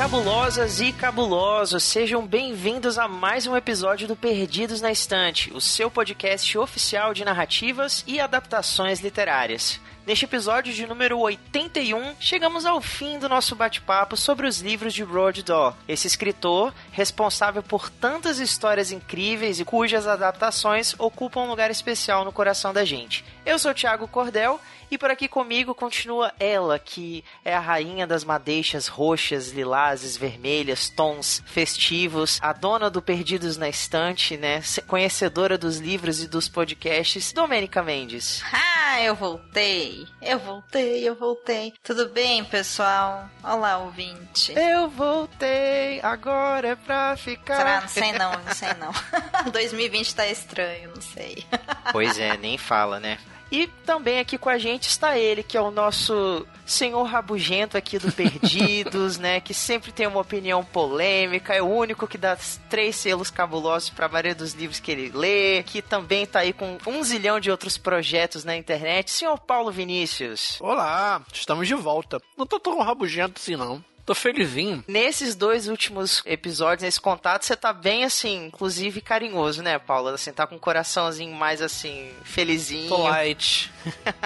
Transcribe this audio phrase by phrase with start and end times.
[0.00, 5.90] Cabulosas e cabulosos, sejam bem-vindos a mais um episódio do Perdidos na Estante, o seu
[5.90, 9.78] podcast oficial de narrativas e adaptações literárias.
[10.06, 15.02] Neste episódio de número 81, chegamos ao fim do nosso bate-papo sobre os livros de
[15.02, 21.70] Roald Dahl, esse escritor responsável por tantas histórias incríveis e cujas adaptações ocupam um lugar
[21.70, 23.22] especial no coração da gente.
[23.44, 24.58] Eu sou Thiago Cordel
[24.90, 30.88] e por aqui comigo continua ela, que é a rainha das madeixas roxas, lilazes, vermelhas,
[30.88, 34.62] tons festivos, a dona do Perdidos na Estante, né?
[34.86, 38.42] Conhecedora dos livros e dos podcasts, Domênica Mendes.
[38.52, 41.72] Ah, eu voltei, eu voltei, eu voltei.
[41.82, 43.28] Tudo bem, pessoal?
[43.42, 44.52] Olá, ouvinte.
[44.56, 47.56] Eu voltei, agora é pra ficar.
[47.56, 47.80] Será?
[47.80, 48.92] Não sei não, não sei não.
[49.52, 51.44] 2020 tá estranho, não sei.
[51.92, 53.18] Pois é, nem fala, né?
[53.50, 57.98] E também aqui com a gente está ele, que é o nosso senhor rabugento aqui
[57.98, 59.40] do Perdidos, né?
[59.40, 62.36] Que sempre tem uma opinião polêmica, é o único que dá
[62.68, 66.52] três selos cabulosos para a maioria dos livros que ele lê, que também tá aí
[66.52, 69.10] com um zilhão de outros projetos na internet.
[69.10, 70.58] Senhor Paulo Vinícius.
[70.60, 72.20] Olá, estamos de volta.
[72.36, 73.84] Não tô tão rabugento assim, não.
[74.10, 74.82] Tô felizinho.
[74.88, 80.12] Nesses dois últimos episódios, nesse contato, você tá bem assim, inclusive carinhoso, né, Paula?
[80.12, 82.92] Assim, tá com um coraçãozinho mais assim, felizinho.
[83.04, 83.70] Light.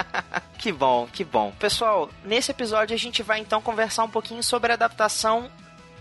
[0.59, 1.53] que bom, que bom.
[1.59, 5.51] Pessoal, nesse episódio a gente vai então conversar um pouquinho sobre a adaptação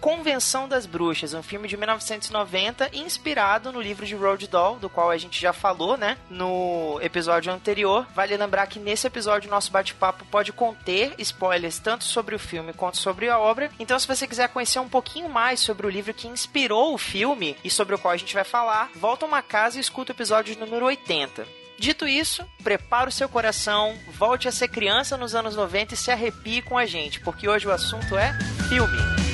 [0.04, 5.10] Convenção das Bruxas, um filme de 1990 inspirado no livro de Roald Dahl, do qual
[5.10, 8.06] a gente já falou, né, no episódio anterior.
[8.14, 12.98] Vale lembrar que nesse episódio nosso bate-papo pode conter spoilers tanto sobre o filme quanto
[12.98, 13.72] sobre a obra.
[13.80, 17.56] Então, se você quiser conhecer um pouquinho mais sobre o livro que inspirou o filme
[17.64, 20.60] e sobre o qual a gente vai falar, volta uma casa e escuta o episódio
[20.60, 21.48] número 80.
[21.80, 26.12] Dito isso, prepara o seu coração, volte a ser criança nos anos 90 e se
[26.12, 28.38] arrepie com a gente, porque hoje o assunto é
[28.68, 29.33] filme.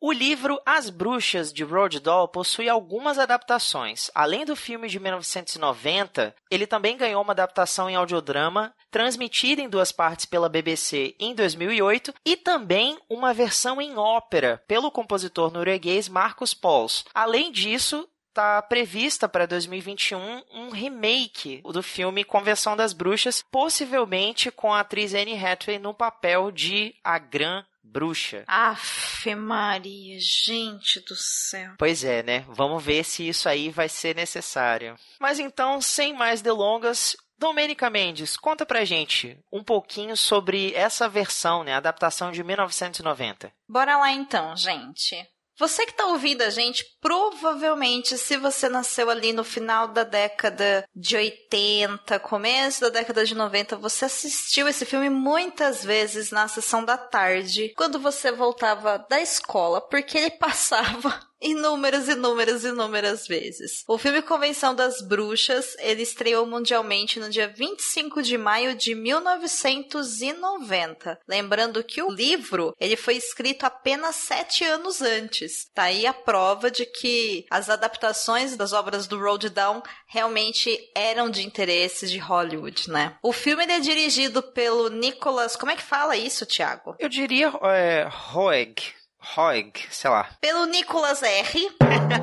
[0.00, 4.12] O livro As Bruxas de Roald Dahl possui algumas adaptações.
[4.14, 9.90] Além do filme de 1990, ele também ganhou uma adaptação em audiodrama, transmitida em duas
[9.90, 16.54] partes pela BBC em 2008, e também uma versão em ópera pelo compositor norueguês Marcus
[16.54, 17.04] Pauls.
[17.12, 24.72] Além disso, está prevista para 2021 um remake do filme Convenção das Bruxas, possivelmente com
[24.72, 28.44] a atriz Anne Hathaway no papel de a Gran bruxa.
[28.46, 31.74] Afe Maria, gente do céu.
[31.78, 32.44] Pois é, né?
[32.48, 34.96] Vamos ver se isso aí vai ser necessário.
[35.20, 41.62] Mas então, sem mais delongas, Domênica Mendes, conta pra gente um pouquinho sobre essa versão,
[41.62, 43.52] né, a adaptação de 1990.
[43.68, 45.16] Bora lá então, gente.
[45.58, 50.88] Você que está ouvindo a gente, provavelmente, se você nasceu ali no final da década
[50.94, 56.84] de 80, começo da década de 90, você assistiu esse filme muitas vezes na sessão
[56.84, 63.82] da tarde, quando você voltava da escola, porque ele passava inúmeras, inúmeras, inúmeras vezes.
[63.86, 71.18] O filme Convenção das Bruxas, ele estreou mundialmente no dia 25 de maio de 1990.
[71.26, 75.70] Lembrando que o livro, ele foi escrito apenas sete anos antes.
[75.74, 81.30] Tá aí a prova de que as adaptações das obras do Roald Dahl realmente eram
[81.30, 83.16] de interesse de Hollywood, né?
[83.22, 85.56] O filme é dirigido pelo Nicholas...
[85.56, 86.96] Como é que fala isso, Thiago?
[86.98, 88.97] Eu diria é, Roeg.
[89.20, 90.30] Roig, sei lá.
[90.40, 91.70] Pelo Nicolas R.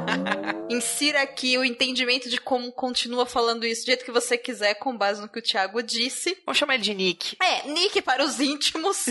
[0.70, 4.98] Insira aqui o entendimento de como continua falando isso do jeito que você quiser, com
[4.98, 6.42] base no que o Thiago disse.
[6.46, 7.38] Vamos chamar ele de Nick.
[7.42, 9.06] É, Nick para os íntimos.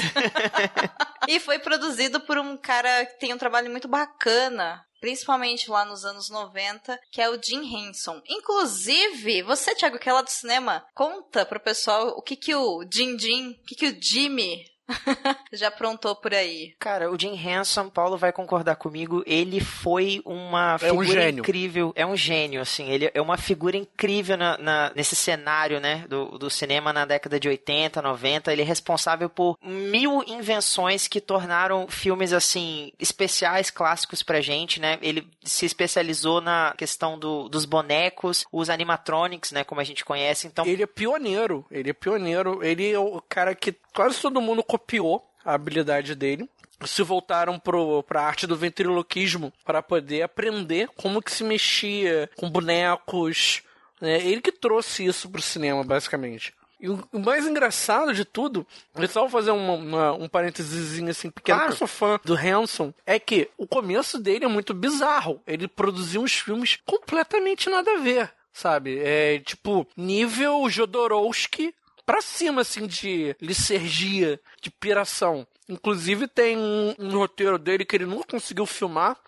[1.29, 6.07] e foi produzido por um cara que tem um trabalho muito bacana principalmente lá nos
[6.07, 8.23] anos 90, que é o Jim Henson.
[8.27, 12.83] Inclusive, você, Thiago, que é lá do cinema, conta pro pessoal o que que o
[12.91, 14.65] Jim Jim, o que que o Jimmy
[15.53, 16.75] Já aprontou por aí.
[16.79, 21.93] Cara, o Jim Henson, Paulo vai concordar comigo, ele foi uma é figura um incrível.
[21.97, 22.91] É um gênio, assim.
[22.91, 27.39] Ele é uma figura incrível na, na, nesse cenário, né, do, do cinema na década
[27.39, 28.53] de 80, 90.
[28.53, 34.99] Ele é responsável por mil invenções que tornaram filmes, assim, especiais, clássicos pra gente, né?
[35.01, 40.47] Ele se especializou na questão do, dos bonecos, os animatronics, né, como a gente conhece.
[40.47, 40.67] Então...
[40.67, 41.65] Ele é pioneiro.
[41.71, 42.63] Ele é pioneiro.
[42.63, 46.49] Ele é o cara que quase todo mundo copiou a habilidade dele
[46.87, 52.51] se voltaram para a arte do ventriloquismo para poder aprender como que se mexia com
[52.51, 53.63] bonecos.
[54.01, 54.21] Né?
[54.21, 56.53] Ele que trouxe isso para o cinema, basicamente.
[56.81, 61.31] E o mais engraçado de tudo, eu só vou fazer uma, uma, um parênteses assim
[61.31, 61.69] pequeno, claro.
[61.69, 65.41] que eu sou fã do Hanson, é que o começo dele é muito bizarro.
[65.47, 68.99] Ele produziu uns filmes completamente nada a ver, sabe?
[68.99, 71.75] É tipo, nível Jodorowsky
[72.05, 75.47] pra cima, assim, de licergia, de piração.
[75.69, 79.19] Inclusive tem um, um roteiro dele que ele nunca conseguiu filmar,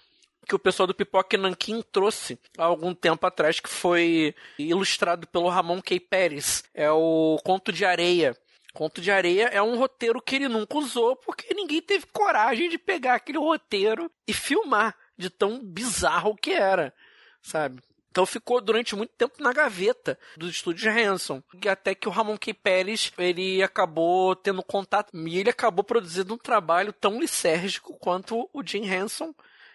[0.46, 5.48] que o pessoal do Pipoca Nankin trouxe há algum tempo atrás, que foi ilustrado pelo
[5.48, 5.98] Ramon K.
[5.98, 6.62] Pérez.
[6.72, 8.36] É o Conto de Areia.
[8.72, 12.76] Conto de Areia é um roteiro que ele nunca usou porque ninguém teve coragem de
[12.76, 16.92] pegar aquele roteiro e filmar de tão bizarro que era,
[17.40, 17.82] sabe?
[18.16, 21.42] Então ficou durante muito tempo na gaveta dos estúdios Hanson.
[21.70, 22.54] Até que o Ramon K.
[22.54, 28.62] Pérez, ele acabou tendo contato e ele acabou produzindo um trabalho tão lisérgico quanto o
[28.64, 29.34] Jim Henson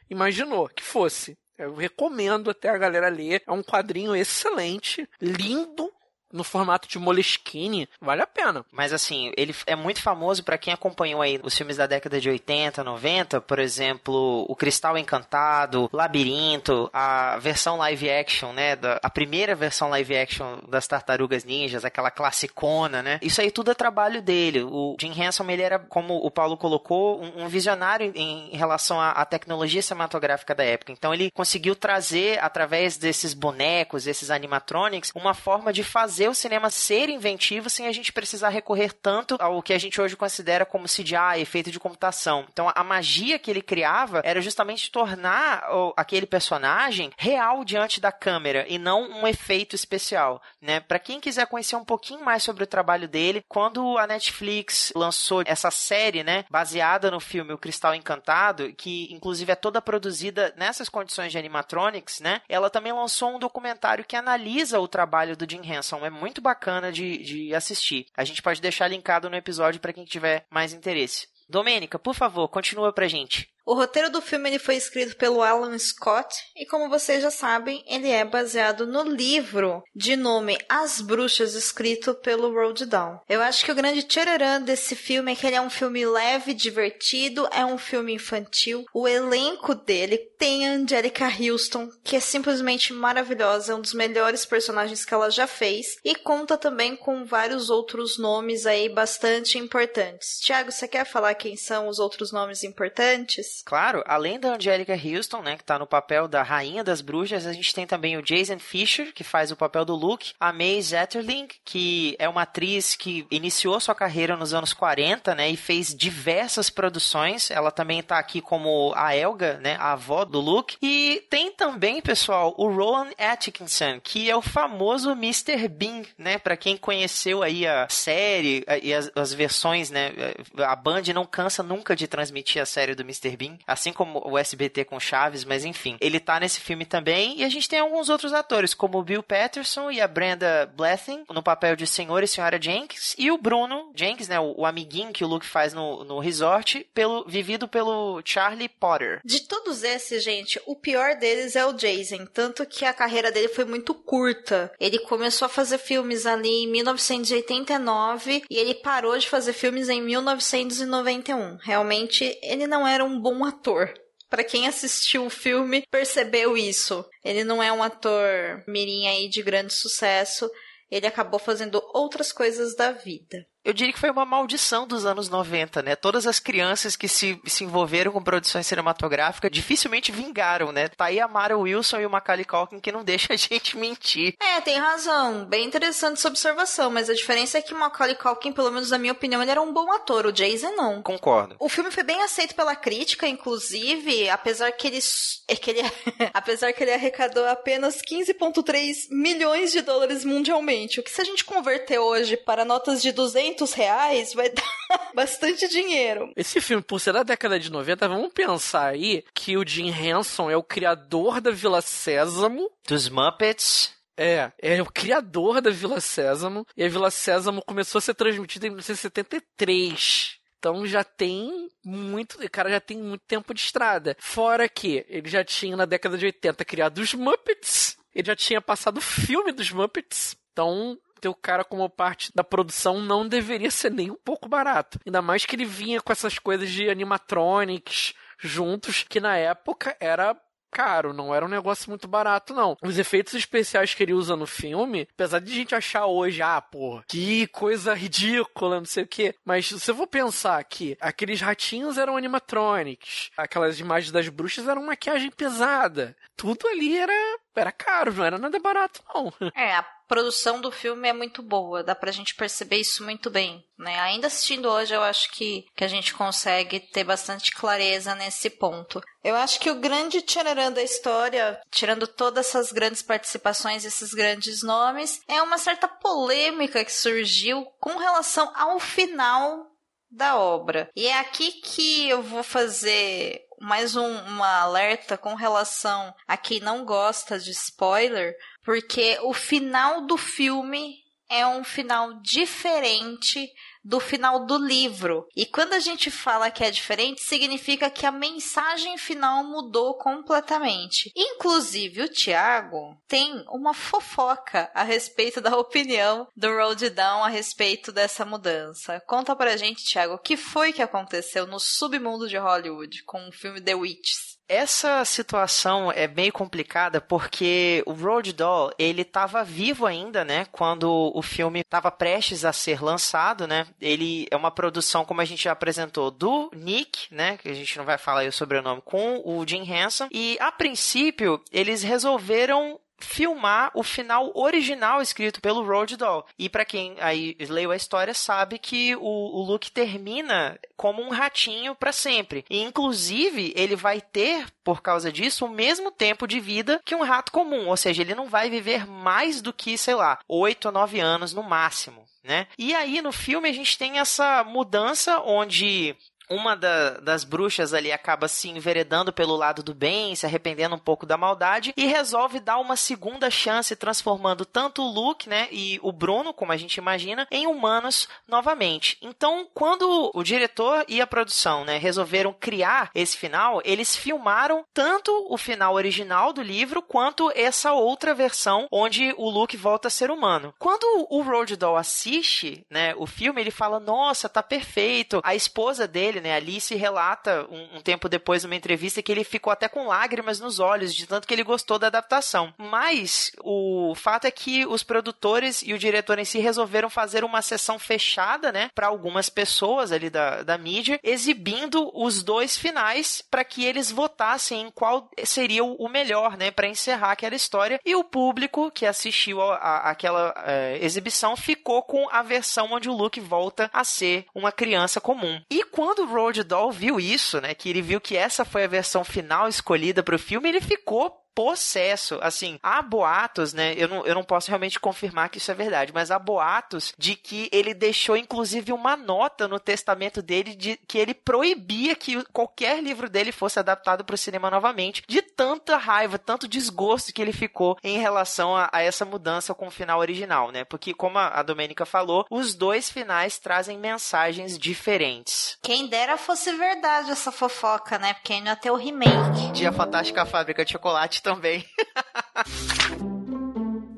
[0.09, 1.38] imaginou que fosse.
[1.55, 3.43] Eu recomendo até a galera ler.
[3.45, 5.93] É um quadrinho excelente, lindo,
[6.31, 8.65] no formato de Moleskine, vale a pena.
[8.71, 12.29] Mas assim, ele é muito famoso para quem acompanhou aí os filmes da década de
[12.29, 19.09] 80, 90, por exemplo, O Cristal Encantado, Labirinto, a versão live action, né, da, a
[19.09, 23.19] primeira versão live action das Tartarugas Ninjas, aquela classicona, né?
[23.21, 24.63] Isso aí tudo é trabalho dele.
[24.63, 28.99] O Jim Henson, ele era, como o Paulo colocou, um, um visionário em, em relação
[28.99, 30.91] à, à tecnologia cinematográfica da época.
[30.91, 36.35] Então ele conseguiu trazer através desses bonecos, esses animatronics, uma forma de fazer fazer o
[36.35, 40.65] cinema ser inventivo sem a gente precisar recorrer tanto ao que a gente hoje considera
[40.65, 42.45] como CGI, efeito de computação.
[42.51, 45.63] Então a magia que ele criava era justamente tornar
[45.97, 50.79] aquele personagem real diante da câmera e não um efeito especial, né?
[50.79, 55.41] Para quem quiser conhecer um pouquinho mais sobre o trabalho dele, quando a Netflix lançou
[55.45, 60.88] essa série, né, baseada no filme O Cristal Encantado, que inclusive é toda produzida nessas
[60.88, 62.41] condições de animatronics, né?
[62.47, 66.06] Ela também lançou um documentário que analisa o trabalho do Jim Henson.
[66.06, 68.05] É muito bacana de, de assistir.
[68.15, 71.27] A gente pode deixar linkado no episódio para quem tiver mais interesse.
[71.49, 73.49] Domênica, por favor, continua pra gente.
[73.71, 77.81] O roteiro do filme ele foi escrito pelo Alan Scott e, como vocês já sabem,
[77.88, 83.23] ele é baseado no livro de nome As Bruxas, escrito pelo Roald Dahl.
[83.29, 86.53] Eu acho que o grande tchararã desse filme é que ele é um filme leve,
[86.53, 88.83] divertido, é um filme infantil.
[88.94, 94.45] O elenco dele tem a Angelica Houston, que é simplesmente maravilhosa, é um dos melhores
[94.45, 100.41] personagens que ela já fez, e conta também com vários outros nomes aí bastante importantes.
[100.41, 103.60] Tiago, você quer falar quem são os outros nomes importantes?
[103.61, 107.53] Claro, além da Angelica Houston, né, que tá no papel da Rainha das Bruxas, a
[107.53, 111.47] gente tem também o Jason Fisher, que faz o papel do Luke, a May Zetterling,
[111.63, 116.69] que é uma atriz que iniciou sua carreira nos anos 40, né, e fez diversas
[116.69, 117.51] produções.
[117.51, 120.77] Ela também tá aqui como a Elga, né, a avó do Luke.
[120.81, 125.67] E tem também, pessoal, o Rowan Atkinson, que é o famoso Mr.
[125.67, 130.11] Bean, né, para quem conheceu aí a série e as, as versões, né,
[130.57, 133.35] a Band não cansa nunca de transmitir a série do Mr.
[133.65, 135.97] Assim como o SBT com Chaves, mas enfim.
[135.99, 139.23] Ele tá nesse filme também e a gente tem alguns outros atores, como o Bill
[139.23, 143.91] Patterson e a Brenda Blethyn, no papel de Senhor e Senhora Jenkins, e o Bruno
[143.95, 148.21] Jenkins, né, o, o amiguinho que o Luke faz no, no resort, pelo, vivido pelo
[148.25, 149.21] Charlie Potter.
[149.23, 153.47] De todos esses, gente, o pior deles é o Jason, tanto que a carreira dele
[153.47, 154.71] foi muito curta.
[154.79, 160.01] Ele começou a fazer filmes ali em 1989 e ele parou de fazer filmes em
[160.01, 161.57] 1991.
[161.62, 163.93] Realmente, ele não era um bom ator.
[164.29, 167.05] Para quem assistiu o filme, percebeu isso.
[167.23, 170.50] Ele não é um ator mirim aí de grande sucesso.
[170.89, 175.30] Ele acabou fazendo outras coisas da vida eu diria que foi uma maldição dos anos
[175.30, 175.96] 90, né?
[175.96, 180.88] Todas as crianças que se, se envolveram com produções cinematográficas dificilmente vingaram, né?
[180.88, 184.36] Tá aí a Mara Wilson e o Macaulay Culkin que não deixa a gente mentir.
[184.39, 185.46] É, tem razão.
[185.46, 188.98] Bem interessante essa observação, mas a diferença é que o Macaulay Culkin, pelo menos na
[188.98, 190.25] minha opinião, ele era um bom ator.
[190.25, 191.01] O Jason não.
[191.03, 191.56] Concordo.
[191.60, 195.00] O filme foi bem aceito pela crítica, inclusive, apesar que ele...
[195.48, 195.82] É que ele
[196.34, 201.00] apesar que ele arrecadou apenas 15,3 milhões de dólares mundialmente.
[201.00, 204.63] O que se a gente converter hoje para notas de 200 200 reais vai dar
[205.13, 206.31] bastante dinheiro.
[206.36, 210.50] Esse filme, por ser da década de 90, vamos pensar aí que o Jim Henson
[210.50, 212.70] é o criador da Vila Sésamo.
[212.88, 213.93] Dos Muppets.
[214.17, 216.65] É, é o criador da Vila Sésamo.
[216.75, 220.38] E a Vila Sésamo começou a ser transmitida em 1973.
[220.60, 224.15] Então já tem muito, o cara já tem muito tempo de estrada.
[224.20, 228.62] Fora que ele já tinha na década de 80 criado os Muppets, ele já tinha
[228.62, 230.36] passado o filme dos Muppets.
[230.51, 234.99] Então ter o cara como parte da produção não deveria ser nem um pouco barato.
[235.05, 240.35] Ainda mais que ele vinha com essas coisas de animatronics juntos, que na época era
[240.71, 242.77] caro, não era um negócio muito barato, não.
[242.81, 246.61] Os efeitos especiais que ele usa no filme, apesar de a gente achar hoje, ah,
[246.61, 251.41] porra, que coisa ridícula, não sei o quê, mas se eu vou pensar que aqueles
[251.41, 257.13] ratinhos eram animatronics, aquelas imagens das bruxas eram maquiagem pesada, tudo ali era
[257.55, 259.34] era caro, não era nada barato, não.
[259.55, 263.63] É, a produção do filme é muito boa, dá pra gente perceber isso muito bem,
[263.77, 264.00] né?
[264.00, 269.01] Ainda assistindo hoje, eu acho que, que a gente consegue ter bastante clareza nesse ponto.
[269.24, 274.63] Eu acho que o grande tchararã da história, tirando todas essas grandes participações, esses grandes
[274.63, 279.72] nomes, é uma certa polêmica que surgiu com relação ao final
[280.10, 280.89] da obra.
[280.96, 286.60] E é aqui que eu vou fazer mais um, uma alerta com relação a quem
[286.60, 290.96] não gosta de spoiler, porque o final do filme
[291.30, 293.48] é um final diferente
[293.83, 295.27] do final do livro.
[295.35, 301.11] E quando a gente fala que é diferente, significa que a mensagem final mudou completamente.
[301.15, 307.91] Inclusive, o Tiago tem uma fofoca a respeito da opinião do Road Down a respeito
[307.91, 309.01] dessa mudança.
[309.07, 313.31] Conta pra gente, Tiago, o que foi que aconteceu no submundo de Hollywood com o
[313.31, 314.30] filme The Witches?
[314.53, 321.10] Essa situação é meio complicada porque o Road Doll, ele estava vivo ainda, né, quando
[321.15, 323.65] o filme estava prestes a ser lançado, né?
[323.79, 327.77] Ele é uma produção, como a gente já apresentou, do Nick, né, que a gente
[327.77, 332.77] não vai falar aí o sobrenome, com o Jim Henson, e a princípio eles resolveram
[333.05, 336.25] filmar o final original escrito pelo Road Doll.
[336.38, 341.10] E para quem aí leu a história sabe que o, o Luke termina como um
[341.10, 342.46] ratinho para sempre.
[342.50, 347.03] E inclusive ele vai ter por causa disso o mesmo tempo de vida que um
[347.03, 350.72] rato comum, ou seja, ele não vai viver mais do que, sei lá, 8 ou
[350.72, 352.05] 9 anos no máximo.
[352.24, 352.48] Né?
[352.58, 355.96] E aí no filme a gente tem essa mudança onde
[356.31, 360.79] uma da, das bruxas ali acaba se enveredando pelo lado do bem, se arrependendo um
[360.79, 365.79] pouco da maldade e resolve dar uma segunda chance, transformando tanto o Luke, né, e
[365.83, 368.97] o Bruno, como a gente imagina, em humanos novamente.
[369.01, 375.11] Então, quando o diretor e a produção, né, resolveram criar esse final, eles filmaram tanto
[375.29, 380.09] o final original do livro quanto essa outra versão onde o Luke volta a ser
[380.09, 380.53] humano.
[380.57, 385.19] Quando o Road Doll assiste, né, o filme, ele fala: "Nossa, tá perfeito".
[385.23, 386.35] A esposa dele né?
[386.35, 390.59] Alice relata um, um, tempo depois numa entrevista que ele ficou até com lágrimas nos
[390.59, 392.53] olhos, de tanto que ele gostou da adaptação.
[392.57, 397.41] Mas o fato é que os produtores e o diretor em si resolveram fazer uma
[397.41, 403.43] sessão fechada, né, para algumas pessoas ali da, da mídia, exibindo os dois finais para
[403.43, 407.79] que eles votassem em qual seria o melhor, né, para encerrar aquela história.
[407.85, 412.89] E o público que assistiu a, a, aquela é, exibição ficou com a versão onde
[412.89, 415.41] o Luke volta a ser uma criança comum.
[415.49, 417.53] E quando Road Doll viu isso, né?
[417.53, 421.20] Que ele viu que essa foi a versão final escolhida para o filme, ele ficou
[421.33, 422.19] possesso.
[422.21, 423.73] Assim, há boatos, né?
[423.77, 427.15] Eu não, eu não posso realmente confirmar que isso é verdade, mas há boatos de
[427.15, 432.81] que ele deixou, inclusive, uma nota no testamento dele de que ele proibia que qualquer
[432.81, 437.33] livro dele fosse adaptado para o cinema novamente, de tanta raiva, tanto desgosto que ele
[437.33, 440.63] ficou em relação a, a essa mudança com o final original, né?
[440.63, 445.57] Porque, como a, a Domênica falou, os dois finais trazem mensagens diferentes.
[445.61, 448.13] Quem dera fosse verdade essa fofoca, né?
[448.13, 449.51] Porque ainda tem o remake.
[449.53, 451.63] Dia Fantástica Fábrica de Chocolate também.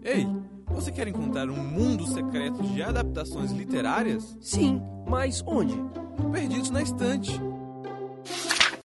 [0.04, 0.28] Ei,
[0.68, 4.38] você quer encontrar um mundo secreto de adaptações literárias?
[4.42, 5.76] Sim, mas onde?
[6.32, 7.40] Perdidos na Estante.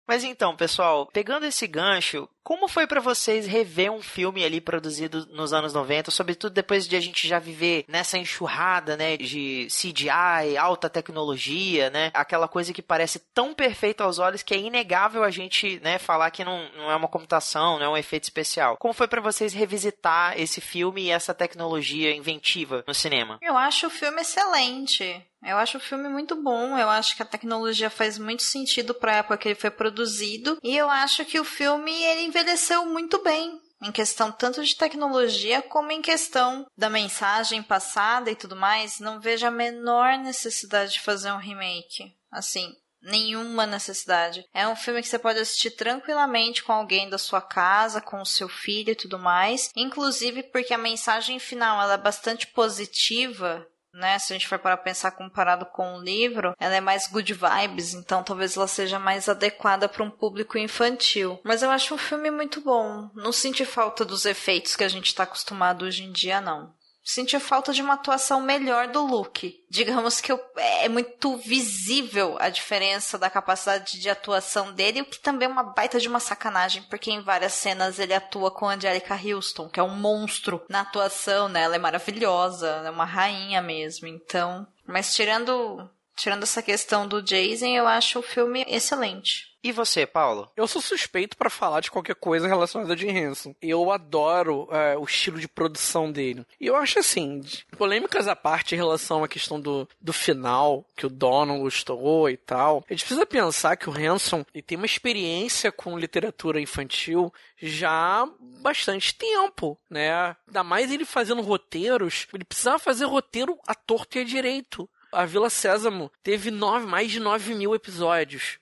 [0.09, 5.27] Mas então, pessoal, pegando esse gancho, como foi para vocês rever um filme ali produzido
[5.27, 10.57] nos anos 90, sobretudo depois de a gente já viver nessa enxurrada, né, de CGI,
[10.59, 15.31] alta tecnologia, né, aquela coisa que parece tão perfeita aos olhos que é inegável a
[15.31, 18.79] gente, né, falar que não, não é uma computação, não é um efeito especial.
[18.79, 23.39] Como foi para vocês revisitar esse filme e essa tecnologia inventiva no cinema?
[23.43, 25.23] Eu acho o filme excelente.
[25.49, 29.13] Eu acho o filme muito bom, eu acho que a tecnologia faz muito sentido para
[29.13, 33.23] a época que ele foi produzido, e eu acho que o filme ele envelheceu muito
[33.23, 33.59] bem.
[33.83, 39.21] Em questão tanto de tecnologia como em questão da mensagem passada e tudo mais, não
[39.21, 42.13] vejo a menor necessidade de fazer um remake.
[42.31, 44.45] Assim, nenhuma necessidade.
[44.53, 48.27] É um filme que você pode assistir tranquilamente com alguém da sua casa, com o
[48.27, 49.71] seu filho e tudo mais.
[49.75, 53.67] Inclusive porque a mensagem final ela é bastante positiva
[53.99, 54.19] né?
[54.19, 57.95] Se a gente for para pensar comparado com o livro, ela é mais good vibes,
[57.95, 61.41] então talvez ela seja mais adequada para um público infantil.
[61.45, 63.11] Mas eu acho um filme muito bom.
[63.15, 66.73] Não senti falta dos efeitos que a gente está acostumado hoje em dia, não.
[67.09, 69.65] Senti falta de uma atuação melhor do Luke.
[69.71, 75.19] Digamos que eu, é muito visível a diferença da capacidade de atuação dele, o que
[75.19, 79.19] também é uma baita de uma sacanagem, porque em várias cenas ele atua com Angelica
[79.19, 81.63] Houston, que é um monstro na atuação, né?
[81.63, 84.07] Ela é maravilhosa, é uma rainha mesmo.
[84.07, 89.48] Então, mas tirando tirando essa questão do Jason, eu acho o filme excelente.
[89.63, 90.51] E você, Paulo?
[90.57, 93.55] Eu sou suspeito para falar de qualquer coisa relacionada a Jim Henson.
[93.61, 96.47] Eu adoro é, o estilo de produção dele.
[96.61, 97.43] E eu acho assim,
[97.77, 102.37] polêmicas à parte em relação à questão do, do final, que o Donald gostou e
[102.37, 102.85] tal.
[102.89, 108.29] A gente precisa pensar que o Henson ele tem uma experiência com literatura infantil já
[108.63, 110.37] bastante tempo, né?
[110.47, 114.89] Ainda mais ele fazendo roteiros, ele precisava fazer roteiro à torto e à direito.
[115.11, 118.59] A Vila Sésamo teve nove, mais de 9 mil episódios.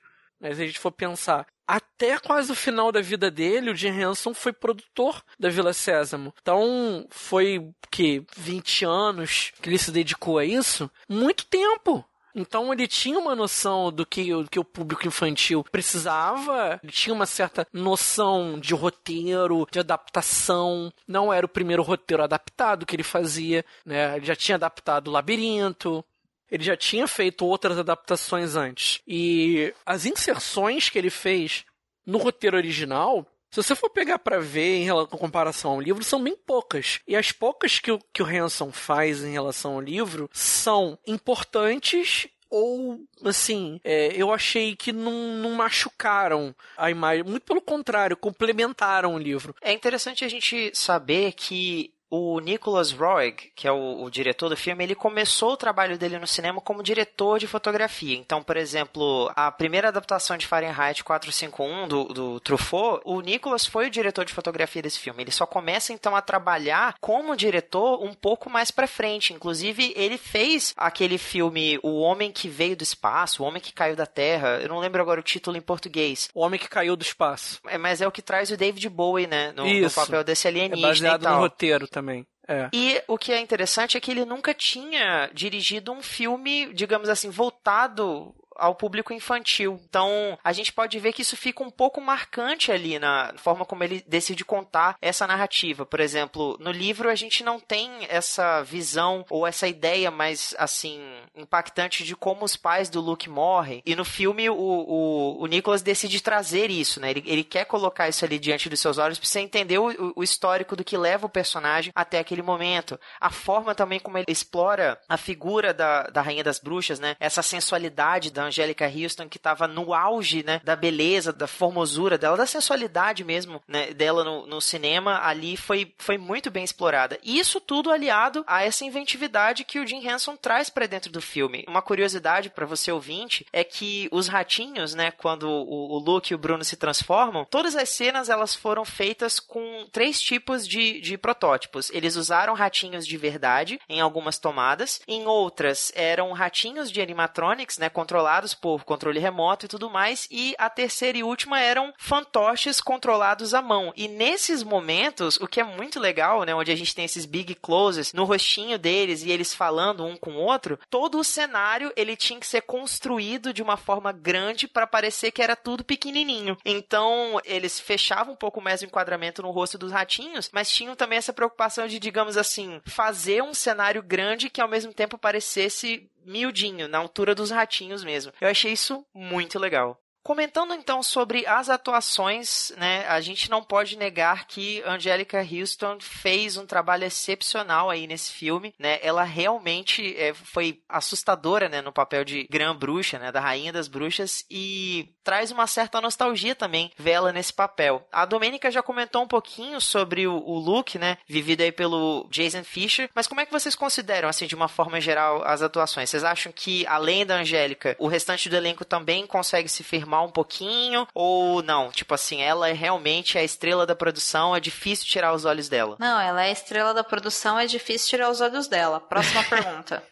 [0.49, 0.55] Né?
[0.55, 4.33] Se a gente for pensar, até quase o final da vida dele, o Jim Henson
[4.33, 6.33] foi produtor da Vila Sésamo.
[6.41, 12.05] Então, foi que 20 anos que ele se dedicou a isso, muito tempo.
[12.39, 17.15] Então ele tinha uma noção do que, do que o público infantil precisava, ele tinha
[17.15, 20.93] uma certa noção de roteiro, de adaptação.
[21.09, 24.17] Não era o primeiro roteiro adaptado que ele fazia, né?
[24.17, 26.05] Ele já tinha adaptado o Labirinto,
[26.51, 29.01] ele já tinha feito outras adaptações antes.
[29.07, 31.65] E as inserções que ele fez
[32.05, 36.23] no roteiro original se você for pegar para ver em relação, comparação ao livro, são
[36.23, 37.01] bem poucas.
[37.09, 42.29] E as poucas que o, que o Hanson faz em relação ao livro são importantes
[42.51, 49.15] ou assim, é, eu achei que não, não, machucaram a imagem, muito pelo contrário, complementaram
[49.15, 49.55] o livro.
[49.61, 54.57] É interessante a gente saber que o Nicholas Roeg, que é o, o, diretor do
[54.57, 58.17] filme, ele começou o trabalho dele no cinema como diretor de fotografia.
[58.17, 63.87] Então, por exemplo, a primeira adaptação de Fahrenheit 451 do, do Truffaut, o Nicholas foi
[63.87, 65.23] o diretor de fotografia desse filme.
[65.23, 69.33] Ele só começa então a trabalhar como diretor um pouco mais para frente.
[69.33, 73.97] Inclusive, ele fez aquele filme O Homem que Veio do Espaço, O Homem que Caiu
[73.97, 74.61] da Terra.
[74.61, 76.29] Eu não lembro agora o título em português.
[76.33, 77.61] O Homem que Caiu do Espaço.
[77.67, 79.53] É, mas é o que traz o David Bowie, né?
[79.53, 80.87] No, no papel desse alienígena.
[80.87, 82.27] É baseado no roteiro também.
[82.47, 82.69] É.
[82.75, 87.31] E o que é interessante é que ele nunca tinha dirigido um filme, digamos assim,
[87.31, 89.81] voltado ao público infantil.
[89.89, 93.85] Então, a gente pode ver que isso fica um pouco marcante ali na forma como
[93.85, 95.85] ele decide contar essa narrativa.
[95.85, 101.01] Por exemplo, no livro a gente não tem essa visão ou essa ideia mais assim
[101.35, 103.83] impactante de como os pais do Luke morrem.
[103.85, 107.11] E no filme o, o, o Nicholas decide trazer isso, né?
[107.11, 110.23] Ele, ele quer colocar isso ali diante dos seus olhos para você entender o, o
[110.23, 112.99] histórico do que leva o personagem até aquele momento.
[113.21, 117.17] A forma também como ele explora a figura da, da Rainha das Bruxas, né?
[117.21, 122.37] Essa sensualidade da Angélica Houston, que estava no auge, né, da beleza, da formosura dela,
[122.37, 127.19] da sensualidade mesmo, né, dela no, no cinema, ali foi, foi muito bem explorada.
[127.23, 131.21] E isso tudo aliado a essa inventividade que o Jim Henson traz para dentro do
[131.21, 131.65] filme.
[131.69, 136.35] Uma curiosidade para você ouvinte é que os ratinhos, né, quando o, o Luke e
[136.35, 141.19] o Bruno se transformam, todas as cenas elas foram feitas com três tipos de, de
[141.19, 141.91] protótipos.
[141.91, 147.89] Eles usaram ratinhos de verdade em algumas tomadas, em outras eram ratinhos de animatronics, né,
[147.89, 152.81] controlados controlados por controle remoto e tudo mais, e a terceira e última eram fantoches
[152.81, 153.93] controlados à mão.
[153.97, 157.55] E nesses momentos, o que é muito legal, né, onde a gente tem esses big
[157.55, 162.17] closes no rostinho deles e eles falando um com o outro, todo o cenário ele
[162.17, 166.57] tinha que ser construído de uma forma grande para parecer que era tudo pequenininho.
[166.65, 171.19] Então, eles fechavam um pouco mais o enquadramento no rosto dos ratinhos, mas tinham também
[171.19, 176.89] essa preocupação de, digamos assim, fazer um cenário grande que ao mesmo tempo parecesse miudinho,
[176.89, 178.33] na altura dos ratinhos mesmo.
[178.41, 180.01] Eu achei isso muito legal.
[180.27, 186.57] Comentando então sobre as atuações, né, a gente não pode negar que Angelica Houston fez
[186.57, 188.99] um trabalho excepcional aí nesse filme, né?
[189.03, 193.87] Ela realmente é, foi assustadora, né, no papel de Grã Bruxa, né, da Rainha das
[193.87, 198.05] Bruxas e traz uma certa nostalgia também vê-la nesse papel.
[198.11, 202.65] A Domênica já comentou um pouquinho sobre o, o look, né, vivido aí pelo Jason
[202.65, 206.11] Fisher, mas como é que vocês consideram, assim, de uma forma geral, as atuações?
[206.11, 210.31] Vocês acham que, além da Angélica, o restante do elenco também consegue se firmar um
[210.31, 211.07] pouquinho?
[211.15, 211.91] Ou não?
[211.91, 215.97] Tipo assim, ela é realmente a estrela da produção, é difícil tirar os olhos dela?
[215.99, 219.01] Não, ela é a estrela da produção, é difícil tirar os olhos dela.
[219.01, 220.03] Próxima pergunta.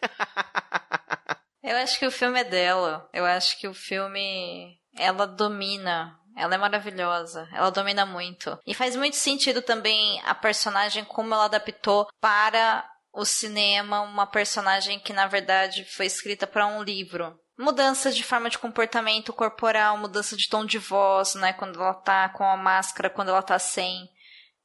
[1.63, 3.09] Eu acho que o filme é dela.
[3.13, 4.77] Eu acho que o filme.
[4.97, 7.47] Ela domina ela é maravilhosa.
[7.53, 8.59] Ela domina muito.
[8.65, 14.99] E faz muito sentido também a personagem, como ela adaptou para o cinema, uma personagem
[14.99, 20.35] que na verdade foi escrita para um livro mudanças de forma de comportamento corporal, mudança
[20.35, 21.53] de tom de voz, né?
[21.53, 24.09] Quando ela tá com a máscara, quando ela tá sem.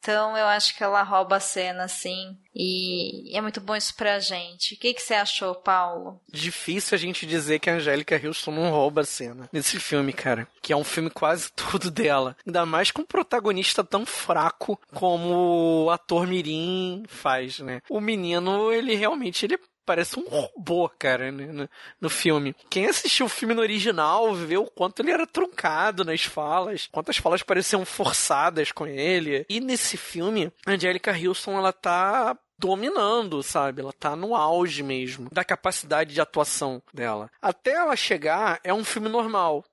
[0.01, 2.39] Então eu acho que ela rouba a cena, assim.
[2.55, 4.75] E é muito bom isso pra gente.
[4.75, 6.19] O que, que você achou, Paulo?
[6.33, 10.49] Difícil a gente dizer que a Angélica Houston não rouba a cena nesse filme, cara.
[10.63, 12.35] Que é um filme quase tudo dela.
[12.47, 17.83] Ainda mais com um protagonista tão fraco como o ator Mirim faz, né?
[17.89, 21.69] O menino, ele realmente ele parece um robô, cara, né, no,
[22.01, 22.55] no, filme.
[22.69, 27.17] Quem assistiu o filme no original vê o quanto ele era truncado nas falas, quantas
[27.17, 29.45] falas pareciam forçadas com ele.
[29.49, 33.81] E nesse filme, a Angelica Houston, ela tá dominando, sabe?
[33.81, 37.31] Ela tá no auge mesmo da capacidade de atuação dela.
[37.41, 39.65] Até ela chegar, é um filme normal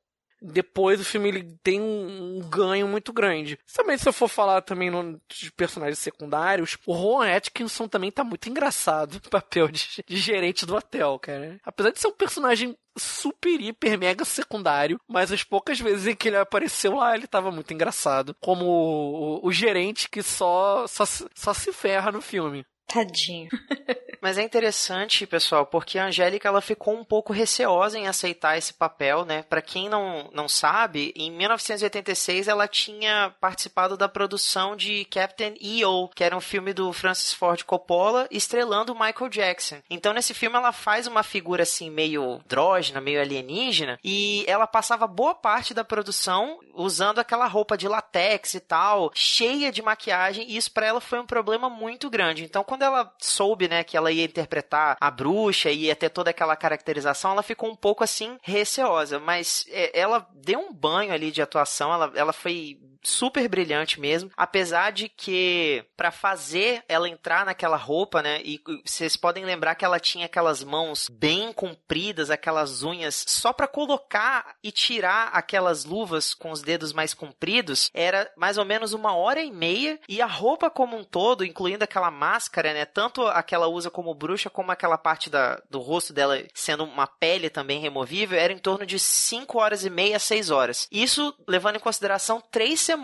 [0.42, 3.58] depois o filme ele tem um, ganho muito grande.
[3.74, 8.24] Também, se eu for falar também no, de personagens secundários, o Ron Atkinson também tá
[8.24, 11.60] muito engraçado no papel de, de gerente do hotel, cara.
[11.64, 16.30] Apesar de ser um personagem super, hiper, mega secundário, mas as poucas vezes em que
[16.30, 18.36] ele apareceu lá, ele tava muito engraçado.
[18.40, 22.66] Como o, o, o gerente que só, só, só se ferra no filme.
[22.88, 23.50] Tadinho.
[24.22, 28.74] Mas é interessante, pessoal, porque a Angélica ela ficou um pouco receosa em aceitar esse
[28.74, 29.44] papel, né?
[29.44, 36.10] Para quem não, não sabe, em 1986 ela tinha participado da produção de Captain EO,
[36.10, 39.78] que era um filme do Francis Ford Coppola, estrelando Michael Jackson.
[39.90, 45.06] Então nesse filme ela faz uma figura assim meio drógena, meio alienígena, e ela passava
[45.08, 50.58] boa parte da produção usando aquela roupa de latex e tal, cheia de maquiagem, e
[50.58, 52.44] isso para ela foi um problema muito grande.
[52.44, 56.30] Então quando ela soube, né, que ela ia interpretar a bruxa e ia ter toda
[56.30, 61.32] aquela caracterização, ela ficou um pouco assim receosa, mas é, ela deu um banho ali
[61.32, 67.46] de atuação, ela, ela foi super brilhante mesmo, apesar de que para fazer ela entrar
[67.46, 72.84] naquela roupa, né, e vocês podem lembrar que ela tinha aquelas mãos bem compridas, aquelas
[72.84, 78.58] unhas, só para colocar e tirar aquelas luvas com os dedos mais compridos, era mais
[78.58, 82.74] ou menos uma hora e meia, e a roupa como um todo, incluindo aquela máscara,
[82.74, 86.44] né, tanto a que ela usa como bruxa, como aquela parte da, do rosto dela
[86.54, 90.88] sendo uma pele também removível, era em torno de 5 horas e meia, 6 horas.
[90.92, 92.97] Isso levando em consideração três semanas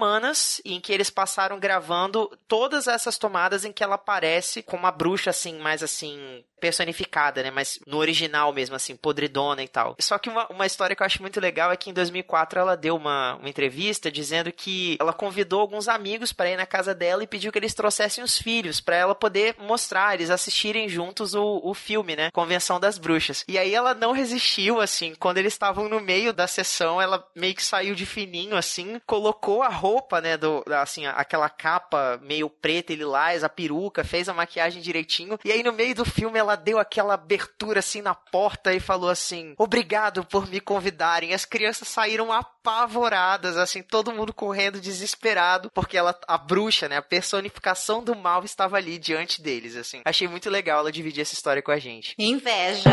[0.65, 5.29] em que eles passaram gravando todas essas tomadas em que ela aparece com uma bruxa
[5.29, 7.51] assim, mais assim, personificada, né?
[7.51, 9.97] Mas no original mesmo, assim, podridona e tal.
[9.99, 12.77] Só que uma, uma história que eu acho muito legal é que em 2004 ela
[12.77, 17.21] deu uma, uma entrevista dizendo que ela convidou alguns amigos para ir na casa dela
[17.21, 21.59] e pediu que eles trouxessem os filhos para ela poder mostrar, eles assistirem juntos o,
[21.61, 22.31] o filme, né?
[22.31, 23.43] Convenção das Bruxas.
[23.45, 27.55] E aí ela não resistiu, assim, quando eles estavam no meio da sessão, ela meio
[27.55, 32.93] que saiu de fininho, assim, colocou a roupa, né, do, assim, aquela capa meio preta
[32.93, 36.52] e lilás, a peruca, fez a maquiagem direitinho, e aí no meio do filme ela
[36.53, 41.33] ela deu aquela abertura assim na porta e falou assim: Obrigado por me convidarem.
[41.33, 47.01] As crianças saíram apavoradas, assim, todo mundo correndo desesperado, porque ela, a bruxa, né, a
[47.01, 50.01] personificação do mal estava ali diante deles, assim.
[50.05, 52.13] Achei muito legal ela dividir essa história com a gente.
[52.17, 52.91] Inveja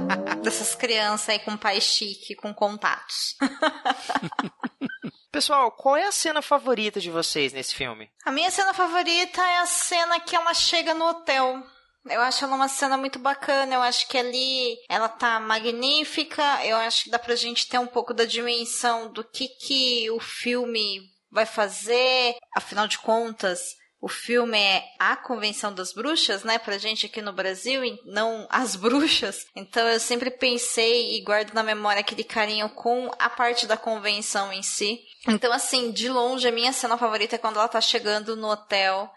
[0.42, 3.36] dessas crianças aí com pai chique, com contatos.
[5.30, 8.10] Pessoal, qual é a cena favorita de vocês nesse filme?
[8.24, 11.62] A minha cena favorita é a cena que ela chega no hotel.
[12.08, 13.74] Eu acho ela uma cena muito bacana.
[13.74, 16.42] Eu acho que ali ela tá magnífica.
[16.64, 20.18] Eu acho que dá pra gente ter um pouco da dimensão do que que o
[20.18, 22.36] filme vai fazer.
[22.54, 23.60] Afinal de contas,
[24.02, 28.48] o filme é a Convenção das Bruxas, né, pra gente aqui no Brasil, e não
[28.50, 29.46] as bruxas.
[29.54, 34.52] Então eu sempre pensei e guardo na memória aquele carinho com a parte da convenção
[34.52, 35.00] em si.
[35.28, 39.08] Então, assim, de longe, a minha cena favorita é quando ela tá chegando no hotel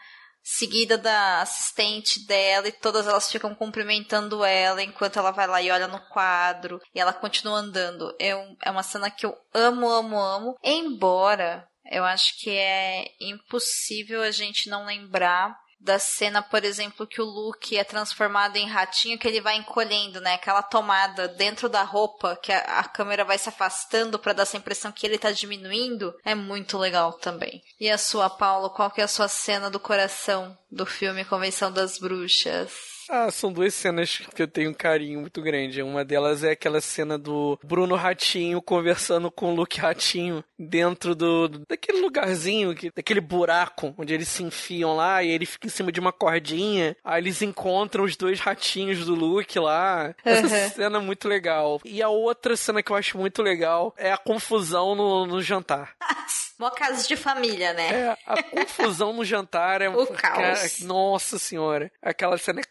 [0.46, 5.72] seguida da assistente dela e todas elas ficam cumprimentando ela enquanto ela vai lá e
[5.72, 8.16] olha no quadro e ela continua andando.
[8.20, 10.56] É, um, é uma cena que eu amo, amo, amo.
[10.64, 17.22] Embora eu acho que é impossível a gente não lembrar da cena, por exemplo, que
[17.22, 20.34] o Luke é transformado em ratinho, que ele vai encolhendo, né?
[20.34, 24.58] Aquela tomada dentro da roupa, que a, a câmera vai se afastando para dar essa
[24.58, 27.62] impressão que ele tá diminuindo, é muito legal também.
[27.80, 31.72] E a sua, Paulo, qual que é a sua cena do coração do filme Convenção
[31.72, 32.95] das Bruxas?
[33.10, 35.82] Ah, são duas cenas que eu tenho um carinho muito grande.
[35.82, 41.48] Uma delas é aquela cena do Bruno Ratinho conversando com o Luke Ratinho dentro do
[41.48, 45.92] daquele lugarzinho, que, daquele buraco onde eles se enfiam lá e ele fica em cima
[45.92, 46.96] de uma cordinha.
[47.04, 50.16] Aí eles encontram os dois ratinhos do Luke lá.
[50.24, 50.70] Essa uhum.
[50.70, 51.80] cena é muito legal.
[51.86, 55.96] E a outra cena que eu acho muito legal é a confusão no, no jantar.
[56.58, 57.90] Mó casa de família, né?
[57.94, 59.90] É, a confusão no jantar é...
[59.92, 60.16] o caos.
[60.16, 61.92] Cara, nossa senhora.
[62.02, 62.64] Aquela cena é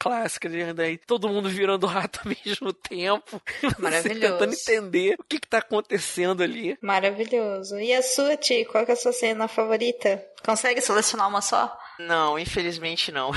[0.74, 3.40] daí todo mundo virando rato ao mesmo tempo.
[3.78, 4.20] Maravilhoso.
[4.20, 6.76] tentando entender o que, que tá acontecendo ali.
[6.80, 7.78] Maravilhoso.
[7.78, 8.64] E a sua, Ti?
[8.64, 10.24] Qual é a sua cena favorita?
[10.44, 11.76] Consegue selecionar uma só?
[11.98, 13.30] Não, infelizmente não.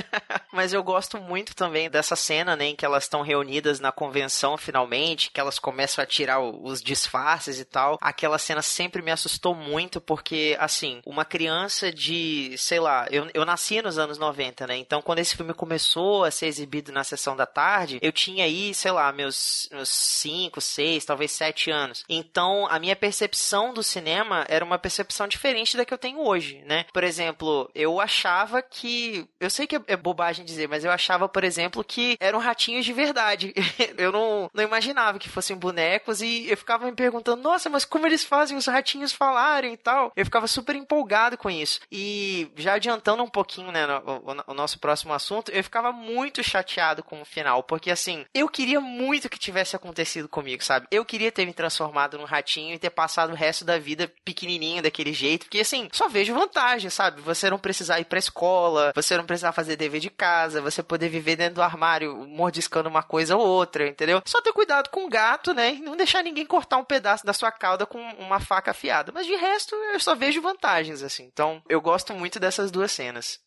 [0.52, 4.56] Mas eu gosto muito também dessa cena, né, em que elas estão reunidas na convenção
[4.56, 7.98] finalmente, que elas começam a tirar os disfarces e tal.
[8.00, 13.44] Aquela cena sempre me assustou muito, porque, assim, uma criança de, sei lá, eu, eu
[13.44, 14.76] nasci nos anos 90, né?
[14.76, 18.74] Então, quando esse filme começou a ser exibido na sessão da tarde, eu tinha aí,
[18.74, 22.04] sei lá, meus 5, 6, talvez 7 anos.
[22.08, 26.62] Então, a minha percepção do cinema era uma percepção diferente da que eu tenho hoje,
[26.66, 26.84] né?
[26.92, 29.26] Por exemplo, eu achava que.
[29.40, 32.92] Eu sei que é bobagem dizer, mas eu achava, por exemplo, que eram ratinhos de
[32.92, 33.54] verdade.
[33.96, 38.06] eu não, não imaginava que fossem bonecos e eu ficava me perguntando, nossa, mas como
[38.06, 40.12] eles fazem os ratinhos falarem e tal?
[40.16, 41.80] Eu ficava super empolgado com isso.
[41.90, 47.02] E já adiantando um pouquinho, né, o, o nosso próximo assunto, eu ficava muito chateado
[47.02, 50.86] com o final, porque assim, eu queria muito que tivesse acontecido comigo, sabe?
[50.90, 54.82] Eu queria ter me transformado num ratinho e ter passado o resto da vida pequenininho
[54.82, 57.20] daquele jeito, porque assim, só vejo vantagem, sabe?
[57.22, 61.08] Você não precisar ir pra escola, você não precisar fazer dever de casa, você poder
[61.08, 64.22] viver dentro do armário mordiscando uma coisa ou outra, entendeu?
[64.24, 65.74] Só ter cuidado com o gato, né?
[65.74, 69.12] E não deixar ninguém cortar um pedaço da sua cauda com uma faca afiada.
[69.12, 71.28] Mas de resto, eu só vejo vantagens, assim.
[71.32, 73.38] Então, eu gosto muito dessas duas cenas.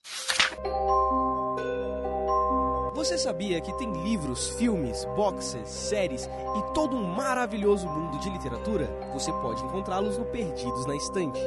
[2.95, 8.88] Você sabia que tem livros, filmes, boxes, séries e todo um maravilhoso mundo de literatura?
[9.13, 11.39] Você pode encontrá-los no Perdidos na Estante.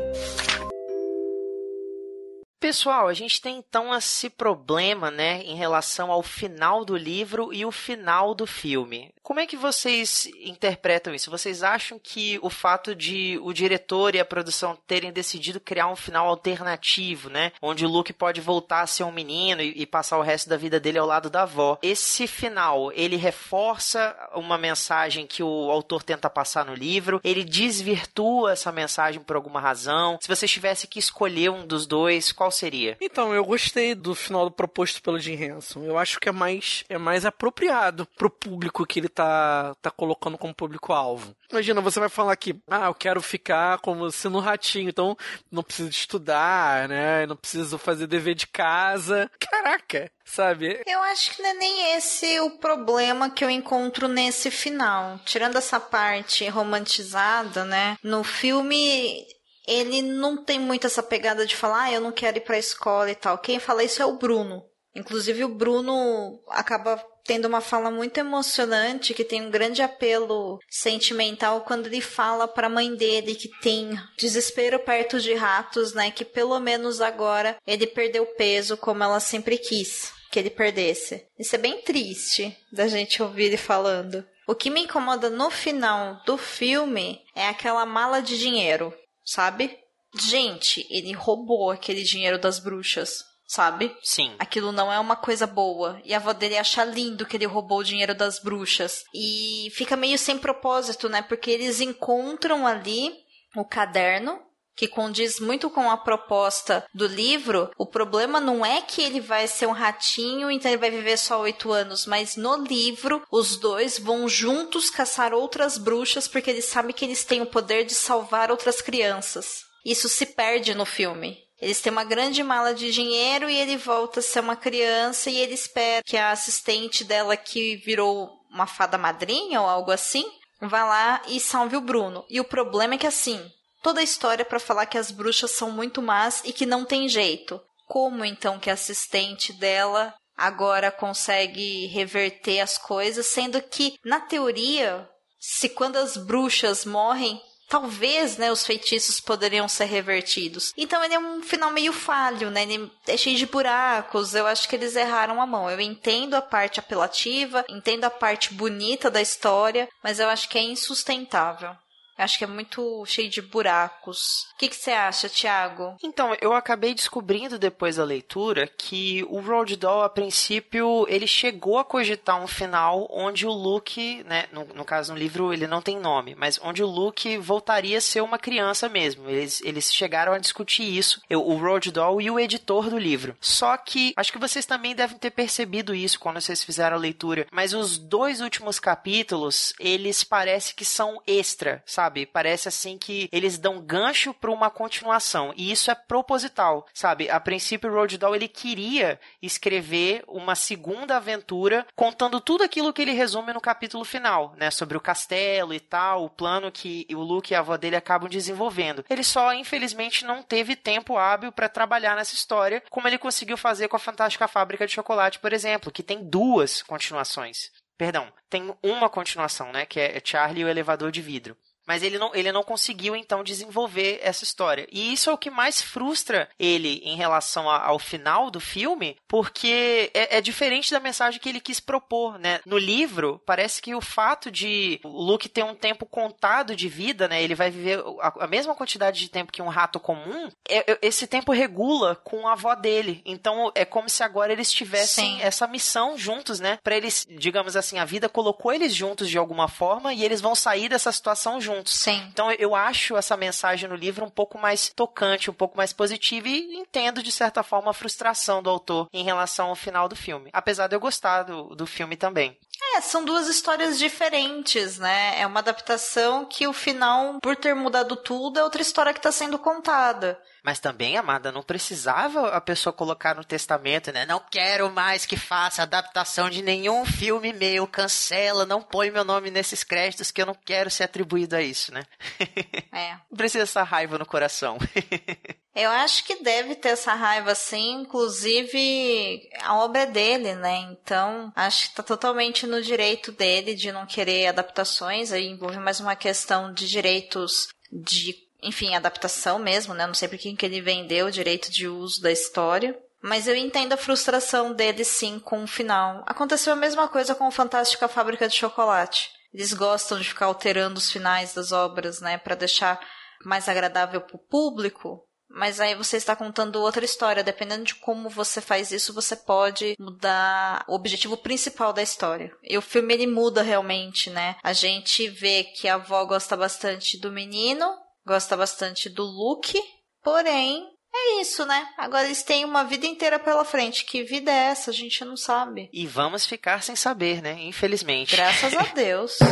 [2.60, 7.64] Pessoal, a gente tem então esse problema, né, em relação ao final do livro e
[7.64, 9.14] o final do filme.
[9.28, 11.30] Como é que vocês interpretam isso?
[11.30, 15.94] Vocês acham que o fato de o diretor e a produção terem decidido criar um
[15.94, 20.22] final alternativo, né, onde o Luke pode voltar a ser um menino e, passar o
[20.22, 25.42] resto da vida dele ao lado da avó, esse final, ele reforça uma mensagem que
[25.42, 27.20] o autor tenta passar no livro?
[27.22, 30.18] Ele desvirtua essa mensagem por alguma razão?
[30.22, 32.96] Se você tivesse que escolher um dos dois, qual qual seria?
[32.98, 35.84] Então, eu gostei do final proposto pelo Jim Henson.
[35.84, 40.38] Eu acho que é mais, é mais apropriado pro público que ele tá, tá colocando
[40.38, 41.34] como público-alvo.
[41.50, 45.16] Imagina, você vai falar que, ah, eu quero ficar como se no ratinho, então
[45.50, 47.26] não preciso estudar, né?
[47.26, 49.28] Não preciso fazer dever de casa.
[49.40, 50.10] Caraca!
[50.24, 50.82] sabe?
[50.86, 55.18] Eu acho que não é nem esse o problema que eu encontro nesse final.
[55.24, 57.96] Tirando essa parte romantizada, né?
[58.02, 59.26] No filme
[59.66, 63.10] ele não tem muito essa pegada de falar, ah, eu não quero ir pra escola
[63.10, 63.38] e tal.
[63.38, 64.62] Quem fala isso é o Bruno.
[64.94, 71.60] Inclusive, o Bruno acaba tendo uma fala muito emocionante, que tem um grande apelo sentimental
[71.60, 76.10] quando ele fala para a mãe dele que tem desespero perto de ratos, né?
[76.10, 81.24] Que pelo menos agora ele perdeu peso como ela sempre quis que ele perdesse.
[81.38, 84.26] Isso é bem triste da gente ouvir ele falando.
[84.46, 88.92] O que me incomoda no final do filme é aquela mala de dinheiro
[89.28, 89.78] sabe?
[90.18, 93.96] Gente, ele roubou aquele dinheiro das bruxas, sabe?
[94.02, 94.36] Sim.
[94.38, 96.00] Aquilo não é uma coisa boa.
[96.04, 99.02] E a avó dele acha lindo que ele roubou o dinheiro das bruxas.
[99.14, 101.22] E fica meio sem propósito, né?
[101.22, 103.12] Porque eles encontram ali
[103.56, 104.38] o caderno
[104.76, 109.48] que condiz muito com a proposta do livro, o problema não é que ele vai
[109.48, 113.98] ser um ratinho, então ele vai viver só oito anos, mas no livro os dois
[113.98, 118.52] vão juntos caçar outras bruxas porque eles sabem que eles têm o poder de salvar
[118.52, 119.64] outras crianças.
[119.84, 121.47] Isso se perde no filme.
[121.60, 125.36] Eles têm uma grande mala de dinheiro e ele volta a ser uma criança e
[125.36, 130.24] ele espera que a assistente dela que virou uma fada madrinha ou algo assim,
[130.60, 132.24] vá lá e salve o Bruno.
[132.30, 133.44] E o problema é que assim,
[133.82, 137.08] toda a história para falar que as bruxas são muito más e que não tem
[137.08, 137.60] jeito.
[137.86, 145.08] Como então que a assistente dela agora consegue reverter as coisas, sendo que na teoria,
[145.40, 150.72] se quando as bruxas morrem, talvez, né, os feitiços poderiam ser revertidos.
[150.76, 152.62] Então ele é um final meio falho, né?
[152.62, 154.34] Ele é cheio de buracos.
[154.34, 155.70] Eu acho que eles erraram a mão.
[155.70, 160.58] Eu entendo a parte apelativa, entendo a parte bonita da história, mas eu acho que
[160.58, 161.76] é insustentável.
[162.18, 164.48] Acho que é muito cheio de buracos.
[164.54, 165.96] O que, você acha, Thiago?
[166.02, 171.78] Então, eu acabei descobrindo depois da leitura que o Roald Dahl, a princípio, ele chegou
[171.78, 175.80] a cogitar um final onde o Luke, né, no, no caso no livro ele não
[175.80, 179.28] tem nome, mas onde o Luke voltaria a ser uma criança mesmo.
[179.28, 183.36] Eles, eles chegaram a discutir isso, eu, o Roald Dahl e o editor do livro.
[183.40, 187.46] Só que, acho que vocês também devem ter percebido isso quando vocês fizeram a leitura,
[187.52, 192.07] mas os dois últimos capítulos, eles parecem que são extra, sabe?
[192.08, 192.24] Sabe?
[192.24, 195.52] Parece assim que eles dão gancho para uma continuação.
[195.56, 197.28] E isso é proposital, sabe?
[197.28, 203.02] A princípio, o Roald Dahl ele queria escrever uma segunda aventura contando tudo aquilo que
[203.02, 204.70] ele resume no capítulo final, né?
[204.70, 208.28] Sobre o castelo e tal, o plano que o Luke e a avó dele acabam
[208.28, 209.04] desenvolvendo.
[209.10, 213.88] Ele só, infelizmente, não teve tempo hábil para trabalhar nessa história, como ele conseguiu fazer
[213.88, 217.70] com a Fantástica Fábrica de Chocolate, por exemplo, que tem duas continuações.
[217.98, 219.84] Perdão, tem uma continuação, né?
[219.84, 221.56] Que é Charlie e o Elevador de Vidro.
[221.88, 224.86] Mas ele não, ele não conseguiu, então, desenvolver essa história.
[224.92, 229.16] E isso é o que mais frustra ele em relação a, ao final do filme,
[229.26, 232.60] porque é, é, diferente da mensagem que ele quis propor, né?
[232.66, 237.26] No livro, parece que o fato de o Luke ter um tempo contado de vida,
[237.26, 237.42] né?
[237.42, 240.98] Ele vai viver a, a mesma quantidade de tempo que um rato comum, é, é,
[241.00, 243.22] esse tempo regula com a avó dele.
[243.24, 245.42] Então, é como se agora eles tivessem Sim.
[245.42, 246.78] essa missão juntos, né?
[246.84, 250.54] Pra eles, digamos assim, a vida colocou eles juntos de alguma forma e eles vão
[250.54, 252.22] sair dessa situação juntos Sim.
[252.32, 256.48] Então eu acho essa mensagem no livro um pouco mais tocante, um pouco mais positiva
[256.48, 260.50] e entendo de certa forma a frustração do autor em relação ao final do filme.
[260.52, 262.56] Apesar de eu gostar do, do filme também.
[262.94, 265.40] É, são duas histórias diferentes, né?
[265.40, 269.32] É uma adaptação que o final, por ter mudado tudo, é outra história que está
[269.32, 270.40] sendo contada.
[270.62, 274.26] Mas também, Amada, não precisava a pessoa colocar no testamento, né?
[274.26, 279.50] Não quero mais que faça adaptação de nenhum filme meu, cancela, não põe meu nome
[279.50, 282.02] nesses créditos que eu não quero ser atribuído a isso, né?
[282.90, 283.12] É.
[283.30, 284.78] Não precisa essa raiva no coração.
[285.78, 288.00] Eu acho que deve ter essa raiva, sim.
[288.00, 290.76] Inclusive, a obra é dele, né?
[290.90, 295.30] Então, acho que tá totalmente no direito dele de não querer adaptações.
[295.30, 300.06] Aí envolve mais uma questão de direitos de, enfim, adaptação mesmo, né?
[300.06, 302.98] Não sei por que ele vendeu o direito de uso da história.
[303.20, 306.22] Mas eu entendo a frustração dele, sim, com o final.
[306.26, 309.30] Aconteceu a mesma coisa com o Fantástica Fábrica de Chocolate.
[309.52, 312.38] Eles gostam de ficar alterando os finais das obras, né?
[312.38, 313.00] para deixar
[313.44, 315.24] mais agradável pro público.
[315.50, 317.42] Mas aí você está contando outra história.
[317.42, 322.52] Dependendo de como você faz isso, você pode mudar o objetivo principal da história.
[322.62, 324.56] E o filme ele muda realmente, né?
[324.62, 327.86] A gente vê que a avó gosta bastante do menino,
[328.28, 329.80] gosta bastante do Luke,
[330.22, 331.88] porém é isso, né?
[331.96, 334.04] Agora eles têm uma vida inteira pela frente.
[334.04, 334.90] Que vida é essa?
[334.90, 335.88] A gente não sabe.
[335.92, 337.56] E vamos ficar sem saber, né?
[337.62, 338.36] Infelizmente.
[338.36, 339.38] Graças a Deus.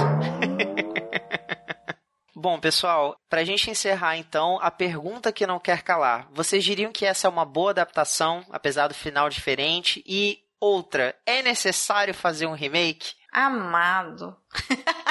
[2.36, 6.28] Bom, pessoal, para a gente encerrar então, a pergunta que não quer calar.
[6.32, 10.04] Vocês diriam que essa é uma boa adaptação, apesar do final diferente?
[10.06, 13.14] E outra, é necessário fazer um remake?
[13.32, 14.36] Amado.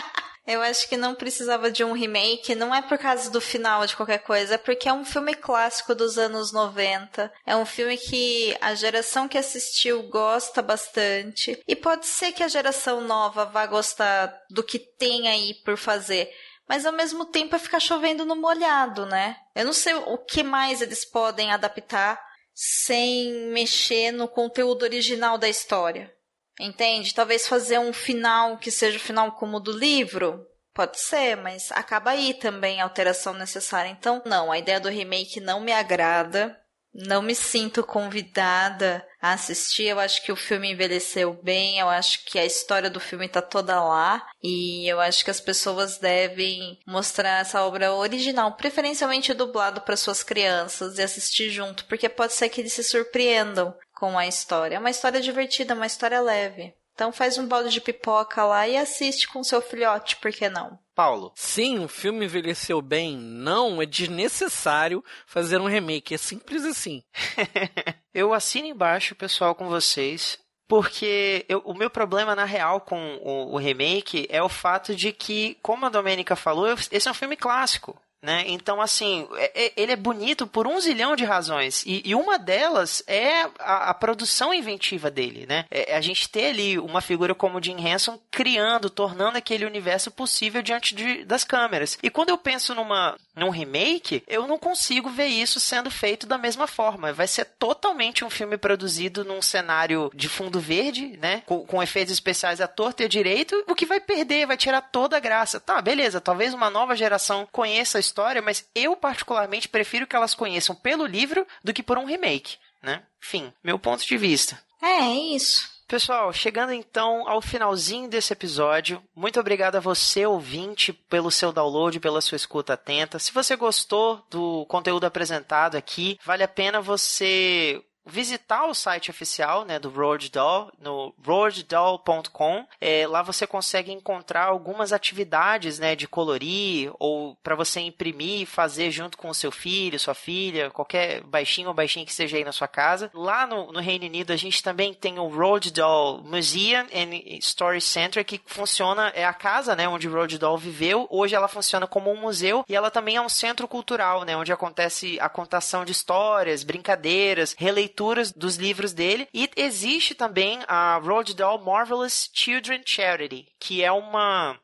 [0.45, 3.95] Eu acho que não precisava de um remake, não é por causa do final de
[3.95, 7.31] qualquer coisa, é porque é um filme clássico dos anos 90.
[7.45, 11.61] É um filme que a geração que assistiu gosta bastante.
[11.67, 16.29] E pode ser que a geração nova vá gostar do que tem aí por fazer
[16.67, 19.37] mas ao mesmo tempo é ficar chovendo no molhado, né?
[19.53, 22.19] Eu não sei o que mais eles podem adaptar
[22.53, 26.14] sem mexer no conteúdo original da história.
[26.59, 27.13] Entende?
[27.13, 30.45] Talvez fazer um final que seja o final como o do livro.
[30.73, 33.89] Pode ser, mas acaba aí também a alteração necessária.
[33.89, 36.55] Então, não, a ideia do remake não me agrada
[36.95, 39.87] não me sinto convidada a assistir.
[39.87, 43.41] Eu acho que o filme envelheceu bem, eu acho que a história do filme tá
[43.41, 49.81] toda lá e eu acho que as pessoas devem mostrar essa obra original, preferencialmente dublado
[49.81, 54.27] para suas crianças e assistir junto, porque pode ser que eles se surpreendam com a
[54.27, 54.75] história.
[54.75, 56.73] É uma história divertida, uma história leve.
[56.93, 60.79] Então faz um balde de pipoca lá e assiste com seu filhote, por que não?
[60.95, 61.33] Paulo.
[61.35, 63.17] Sim, o filme envelheceu bem.
[63.17, 66.13] Não, é desnecessário fazer um remake.
[66.13, 67.03] É simples assim.
[68.13, 70.39] eu assino embaixo, pessoal, com vocês.
[70.67, 75.11] Porque eu, o meu problema, na real, com o, o, remake é o fato de
[75.11, 77.99] que, como a Domênica falou, esse é um filme clássico.
[78.25, 78.43] Né?
[78.47, 81.83] Então, assim, é, é, ele é bonito por um zilhão de razões.
[81.85, 85.65] E, e uma delas é a, a, produção inventiva dele, né?
[85.69, 90.63] É, a gente ter ali uma figura como Jim Henson criando, tornando aquele universo possível
[90.63, 91.99] diante de, das câmeras.
[92.01, 96.39] E quando eu penso numa, num remake, eu não consigo ver isso sendo feito da
[96.39, 97.13] mesma forma.
[97.13, 101.43] Vai ser totalmente um filme produzido num cenário de fundo verde, né?
[101.45, 104.81] Com, com efeitos especiais à torta e à direito, o que vai perder, vai tirar
[104.81, 105.59] toda a graça.
[105.59, 110.15] Tá, beleza, talvez uma nova geração conheça a história história, mas eu particularmente prefiro que
[110.15, 113.03] elas conheçam pelo livro do que por um remake, né?
[113.21, 114.57] Enfim, meu ponto de vista.
[114.81, 115.69] É, é isso.
[115.85, 121.99] Pessoal, chegando então ao finalzinho desse episódio, muito obrigado a você, ouvinte, pelo seu download,
[121.99, 123.19] pela sua escuta atenta.
[123.19, 129.65] Se você gostou do conteúdo apresentado aqui, vale a pena você visitar o site oficial
[129.65, 132.65] né, do Road Doll, no roaddoll.com.
[132.79, 138.45] É, lá você consegue encontrar algumas atividades né, de colorir ou para você imprimir e
[138.45, 142.43] fazer junto com o seu filho, sua filha, qualquer baixinho ou baixinha que esteja aí
[142.43, 143.09] na sua casa.
[143.13, 147.81] Lá no, no Reino Unido a gente também tem o Road Doll Museum and Story
[147.81, 151.07] Center que funciona, é a casa né, onde Road Doll viveu.
[151.09, 154.51] Hoje ela funciona como um museu e ela também é um centro cultural, né, onde
[154.51, 157.55] acontece a contação de histórias, brincadeiras,
[157.95, 159.27] releituras dos livros dele.
[159.33, 164.59] E existe também a Roald Dahl Marvelous Children Charity, que é uma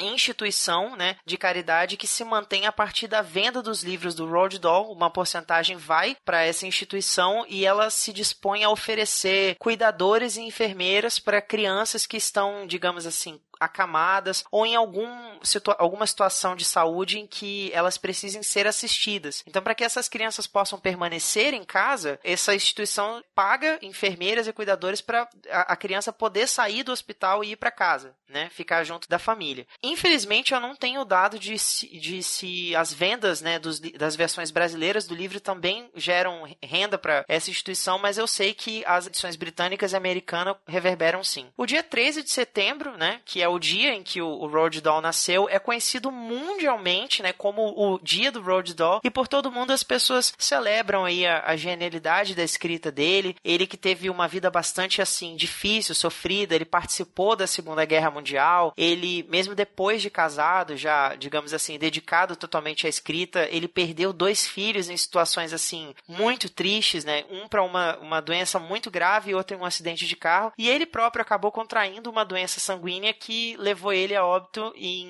[0.00, 4.58] instituição né, de caridade que se mantém a partir da venda dos livros do Roald
[4.60, 4.92] Dahl.
[4.92, 11.18] Uma porcentagem vai para essa instituição e ela se dispõe a oferecer cuidadores e enfermeiras
[11.18, 15.08] para crianças que estão, digamos assim, acamadas ou em algum
[15.42, 19.42] situa alguma situação de saúde em que elas precisem ser assistidas.
[19.46, 25.00] Então, para que essas crianças possam permanecer em casa, essa instituição paga enfermeiras e cuidadores
[25.00, 28.48] para a, a, criança poder sair do hospital e ir para casa, né?
[28.50, 29.66] Ficar junto da família.
[29.82, 35.06] Infelizmente, eu não tenho dado de, de se as vendas né, dos, das versões brasileiras
[35.06, 39.92] do livro também geram renda para essa instituição, mas eu sei que as edições britânicas
[39.92, 41.50] e americanas reverberam sim.
[41.56, 44.80] O dia 13 de setembro, né, que é o dia em que o, o Roald
[44.80, 49.52] Dahl nasceu, é conhecido mundialmente, né, como o dia do Roald Dahl, e por todo
[49.52, 53.36] mundo as pessoas celebram aí a, a genialidade da escrita dele.
[53.44, 58.72] Ele que teve uma vida bastante assim difícil, sofrida, ele participou da Segunda Guerra Mundial,
[58.76, 64.46] ele mesmo depois de casado, já, digamos assim, dedicado totalmente à escrita, ele perdeu dois
[64.46, 67.24] filhos em situações assim muito tristes, né?
[67.30, 70.68] Um para uma, uma doença muito grave e outro em um acidente de carro, e
[70.68, 75.08] ele próprio acabou contraindo uma doença sanguínea que levou ele a óbito em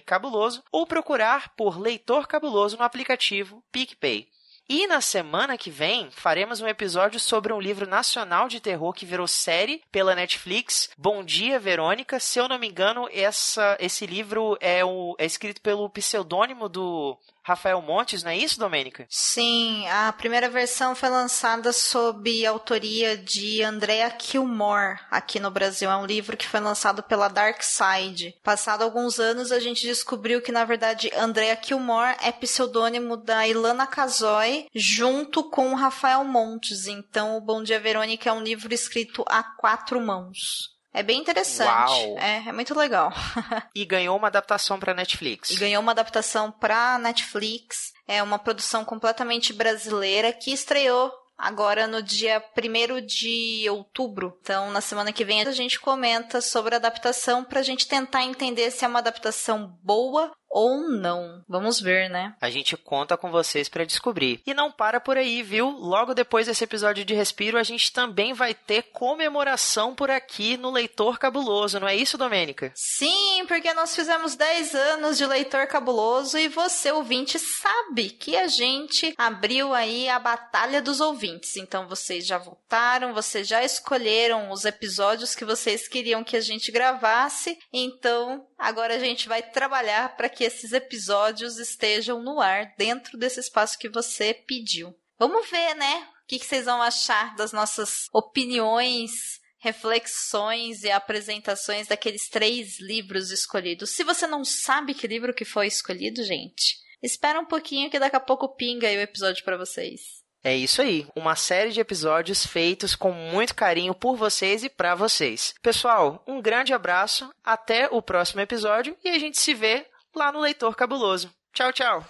[0.07, 4.29] cabuloso ou procurar por Leitor Cabuloso no aplicativo PicPay.
[4.69, 9.07] E na semana que vem faremos um episódio sobre um livro nacional de terror que
[9.07, 12.19] virou série pela Netflix, Bom Dia Verônica.
[12.19, 17.17] Se eu não me engano, essa, esse livro é, o, é escrito pelo pseudônimo do
[17.47, 19.07] Rafael Montes, não é isso, Domênica?
[19.09, 25.88] Sim, a primeira versão foi lançada sob autoria de Andrea Kilmore aqui no Brasil.
[25.88, 28.34] É um livro que foi lançado pela Dark Side.
[28.42, 33.86] Passado alguns anos, a gente descobriu que, na verdade, Andrea Kilmore é pseudônimo da Ilana
[33.86, 36.88] Casoy, junto com Rafael Montes.
[36.88, 40.76] Então, o Bom Dia Verônica é um livro escrito a quatro mãos.
[40.97, 41.92] É bem interessante.
[41.92, 42.18] Uau.
[42.18, 43.12] É, é muito legal.
[43.76, 45.51] e ganhou uma adaptação para Netflix.
[45.51, 47.92] E ganhou uma adaptação para Netflix.
[48.09, 54.38] É uma produção completamente brasileira que estreou agora no dia 1 de outubro.
[54.40, 58.24] Então, na semana que vem, a gente comenta sobre a adaptação para a gente tentar
[58.24, 61.44] entender se é uma adaptação boa ou não.
[61.49, 62.34] Vamos ver, né?
[62.40, 64.40] A gente conta com vocês para descobrir.
[64.47, 65.68] E não para por aí, viu?
[65.68, 70.70] Logo depois desse episódio de Respiro, a gente também vai ter comemoração por aqui no
[70.70, 72.72] Leitor Cabuloso, não é isso, Domênica?
[72.74, 78.49] Sim, porque nós fizemos 10 anos de Leitor Cabuloso e você, ouvinte, sabe que a
[78.49, 81.57] gente abriu aí a Batalha dos Ouvintes.
[81.57, 86.72] Então vocês já votaram, vocês já escolheram os episódios que vocês queriam que a gente
[86.72, 87.59] gravasse.
[87.72, 93.41] Então agora a gente vai trabalhar para que esses episódios estejam no ar dentro desse
[93.41, 94.95] espaço que você pediu.
[95.19, 96.09] Vamos ver, né?
[96.23, 99.13] O que, vocês vão achar das nossas opiniões,
[99.59, 103.91] reflexões e apresentações daqueles três livros escolhidos.
[103.91, 108.17] Se você não sabe que livro que foi escolhido, gente, espera um pouquinho que daqui
[108.17, 110.16] a pouco pinga aí o episódio para vocês.
[110.47, 114.94] É isso aí, uma série de episódios feitos com muito carinho por vocês e para
[114.94, 115.53] vocês.
[115.61, 119.84] Pessoal, um grande abraço, até o próximo episódio e a gente se vê
[120.14, 121.34] lá no Leitor Cabuloso.
[121.53, 122.07] Tchau, tchau.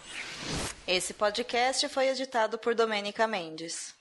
[0.87, 3.96] Esse podcast foi editado por Domênica Mendes.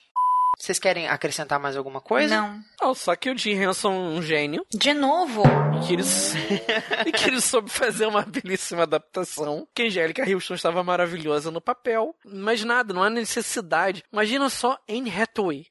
[0.58, 2.34] Vocês querem acrescentar mais alguma coisa?
[2.34, 2.64] Não.
[2.80, 4.66] Não, só que o Jim Henson é um gênio.
[4.72, 5.42] De novo?
[5.76, 6.02] E que ele,
[7.06, 9.68] e que ele soube fazer uma belíssima adaptação.
[9.74, 12.16] Que Angélica Houston estava maravilhosa no papel.
[12.24, 14.02] Mas nada, não há necessidade.
[14.10, 15.66] Imagina só Anne Hathaway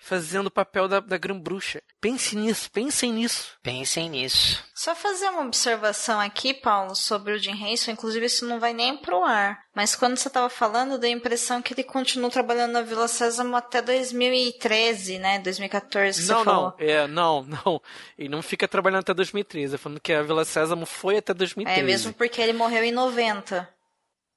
[0.00, 1.82] fazendo o papel da, da Bruxa.
[2.00, 3.58] Pense nisso, pensem nisso.
[3.62, 4.64] Pensem nisso.
[4.74, 8.96] Só fazer uma observação aqui, Paulo, sobre o Jim Henson, inclusive isso não vai nem
[8.96, 9.60] pro ar.
[9.74, 13.54] Mas quando você estava falando, deu a impressão que ele continuou trabalhando na Vila Sésamo
[13.54, 15.38] até 2013, né?
[15.38, 16.74] 2014, não, você falou.
[16.78, 17.82] Não, é, não, não.
[18.18, 19.76] Ele não fica trabalhando até 2013.
[19.76, 21.80] Falando que a Vila Sésamo foi até 2013.
[21.80, 23.68] É, mesmo porque ele morreu em 90.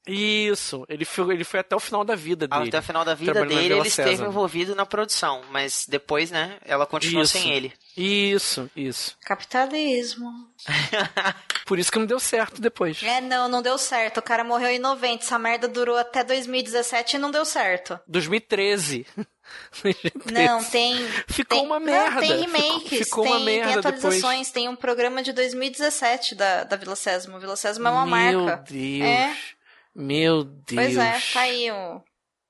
[0.05, 2.67] Isso, ele foi, ele foi até o final da vida dele.
[2.67, 6.85] Até o final da vida dele, ele esteve envolvido na produção, mas depois, né, ela
[6.85, 7.33] continuou isso.
[7.33, 7.71] sem ele.
[7.95, 9.15] Isso, isso.
[9.21, 10.29] Capitalismo.
[11.65, 13.01] Por isso que não deu certo depois.
[13.01, 14.17] É, não, não deu certo.
[14.17, 17.97] O cara morreu em 90, essa merda durou até 2017 e não deu certo.
[18.07, 19.05] 2013.
[20.31, 20.95] Não, tem.
[21.27, 22.11] Ficou tem, uma merda.
[22.11, 24.51] Não, tem remakes, ficou, ficou tem, uma merda tem atualizações, depois.
[24.51, 27.39] tem um programa de 2017 da, da Vila Sésamo.
[27.39, 28.63] Vila Sésamo é uma Meu marca.
[28.71, 29.01] Deus.
[29.01, 29.35] É.
[29.95, 30.65] Meu Deus.
[30.75, 32.01] Pois é, tá aí o,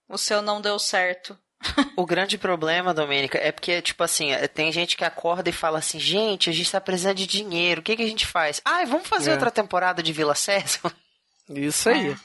[0.10, 1.38] o seu não deu certo.
[1.96, 6.00] o grande problema, Domênica, é porque, tipo assim, tem gente que acorda e fala assim,
[6.00, 8.62] gente, a gente tá precisando de dinheiro, o que, que a gente faz?
[8.66, 9.34] Ah, vamos fazer É.
[9.34, 10.91] outra temporada de Vila Sésamo?
[11.50, 12.12] Isso aí.
[12.12, 12.16] É.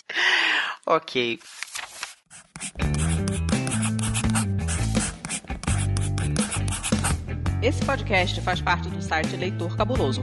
[0.86, 1.38] ok.
[7.62, 10.22] Esse podcast faz parte do site Leitor Cabuloso.